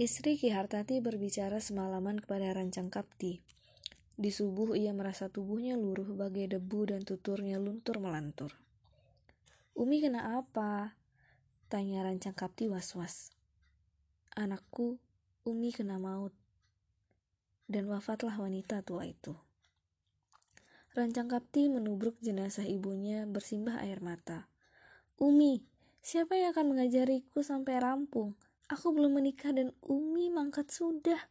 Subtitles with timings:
[0.00, 3.44] Istri Ki Hartati berbicara semalaman kepada Rancang Kapti.
[4.16, 8.56] Di subuh ia merasa tubuhnya luruh bagai debu dan tuturnya luntur melantur.
[9.76, 10.96] Umi kena apa?
[11.68, 13.36] Tanya Rancang Kapti was-was.
[14.32, 14.96] Anakku,
[15.44, 16.32] Umi kena maut.
[17.68, 19.36] Dan wafatlah wanita tua itu.
[20.96, 24.48] Rancang Kapti menubruk jenazah ibunya bersimbah air mata.
[25.20, 25.60] Umi,
[26.00, 28.40] siapa yang akan mengajariku sampai rampung?
[28.72, 31.28] Aku belum menikah dan Umi mangkat sudah.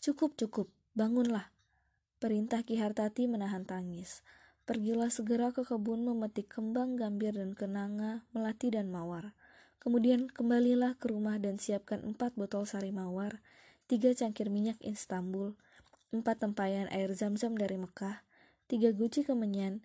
[0.00, 0.72] Cukup, cukup.
[0.96, 1.52] Bangunlah.
[2.16, 4.24] Perintah Ki Hartati menahan tangis.
[4.64, 9.36] Pergilah segera ke kebun memetik kembang gambir dan kenanga, melati dan mawar.
[9.76, 13.44] Kemudian kembalilah ke rumah dan siapkan empat botol sari mawar,
[13.92, 15.52] tiga cangkir minyak Istanbul,
[16.16, 18.24] empat tempayan air zam-zam dari Mekah,
[18.72, 19.84] tiga guci kemenyan,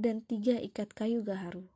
[0.00, 1.68] dan tiga ikat kayu gaharu.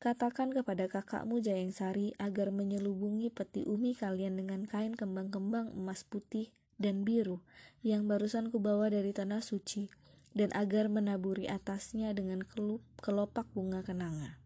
[0.00, 6.48] Katakan kepada kakakmu Jayeng Sari agar menyelubungi peti umi kalian dengan kain kembang-kembang emas putih
[6.80, 7.44] dan biru
[7.84, 9.92] yang barusan kubawa dari tanah suci
[10.32, 14.40] dan agar menaburi atasnya dengan kelup, kelopak bunga kenanga.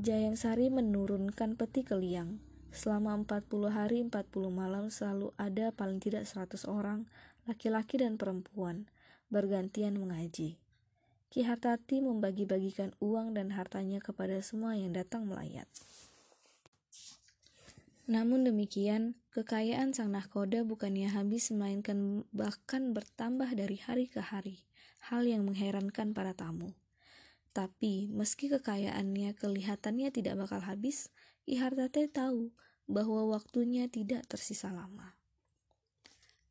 [0.00, 2.40] Jayang Sari menurunkan peti ke liang.
[2.72, 4.08] Selama 40 hari 40
[4.48, 7.04] malam selalu ada paling tidak 100 orang,
[7.44, 8.88] laki-laki dan perempuan,
[9.28, 10.56] bergantian mengaji.
[11.32, 15.64] Ki Hartati membagi-bagikan uang dan hartanya kepada semua yang datang melayat.
[18.04, 24.60] Namun demikian, kekayaan sang nahkoda bukannya habis melainkan bahkan bertambah dari hari ke hari,
[25.08, 26.76] hal yang mengherankan para tamu.
[27.56, 31.08] Tapi meski kekayaannya kelihatannya tidak bakal habis,
[31.48, 32.52] Ihartate tahu
[32.84, 35.16] bahwa waktunya tidak tersisa lama.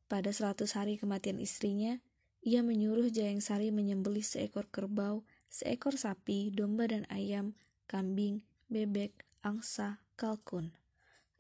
[0.10, 2.02] Pada seratus hari kematian istrinya,
[2.42, 7.54] ia menyuruh Jayeng Sari menyembelih seekor kerbau, seekor sapi, domba dan ayam,
[7.86, 9.14] kambing, bebek,
[9.46, 10.74] angsa, kalkun.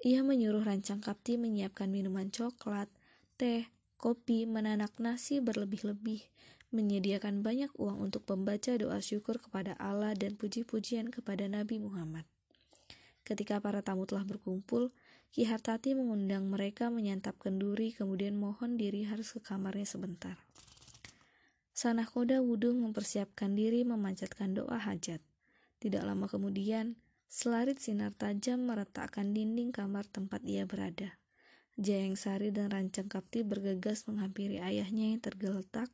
[0.05, 2.89] Ia menyuruh rancang kapti menyiapkan minuman coklat,
[3.37, 3.65] teh,
[3.97, 6.25] kopi, menanak nasi berlebih-lebih,
[6.69, 12.29] menyediakan banyak uang untuk membaca doa syukur kepada Allah dan puji-pujian kepada Nabi Muhammad.
[13.21, 14.89] Ketika para tamu telah berkumpul,
[15.31, 20.35] Ki Hartati mengundang mereka menyantap kenduri kemudian mohon diri harus ke kamarnya sebentar.
[21.81, 25.17] Sanah koda wudhu mempersiapkan diri memanjatkan doa hajat.
[25.81, 26.93] Tidak lama kemudian,
[27.25, 31.17] Selarit sinar tajam meretakkan dinding kamar tempat ia berada.
[31.81, 35.89] Jayeng Sari dan Rancang Kapti bergegas menghampiri ayahnya yang tergeletak,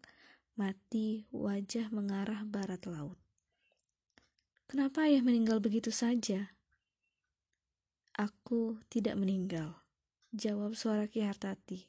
[0.60, 3.16] mati, wajah mengarah barat laut.
[4.68, 6.52] Kenapa ayah meninggal begitu saja?
[8.12, 9.80] Aku tidak meninggal,
[10.36, 11.88] jawab suara Ki Hartati.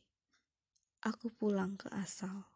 [1.02, 2.46] Aku pulang ke asal.